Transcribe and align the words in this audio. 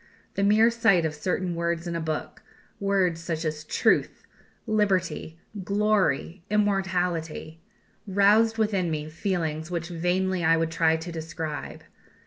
The 0.33 0.41
mere 0.41 0.71
sight 0.71 1.05
of 1.05 1.13
certain 1.13 1.53
words 1.53 1.85
in 1.85 1.95
a 1.95 2.01
book 2.01 2.41
words 2.79 3.21
such 3.21 3.45
as 3.45 3.63
Truth, 3.63 4.23
Liberty, 4.65 5.39
Glory, 5.63 6.43
Immortality 6.49 7.61
roused 8.07 8.57
within 8.57 8.89
me 8.89 9.11
feelings 9.11 9.69
which 9.69 9.89
vainly 9.89 10.43
I 10.43 10.57
would 10.57 10.71
try 10.71 10.95
to 10.97 11.11
describe. 11.11 11.83